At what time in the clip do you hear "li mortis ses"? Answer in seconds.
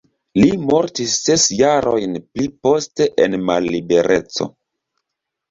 0.37-1.43